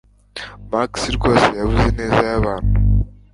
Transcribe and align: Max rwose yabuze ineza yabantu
Max 0.71 0.91
rwose 1.17 1.47
yabuze 1.59 1.85
ineza 1.91 2.21
yabantu 2.31 2.73